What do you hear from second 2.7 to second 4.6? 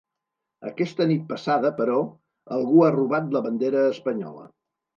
ha robat la bandera espanyola.